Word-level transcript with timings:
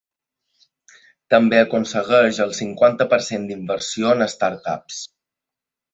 També 1.33 1.59
aconsegueix 1.65 2.39
el 2.47 2.55
cinquanta 2.61 3.09
per 3.15 3.23
cent 3.27 3.47
d’inversió 3.51 4.15
en 4.19 4.29
‘startups’. 4.37 5.03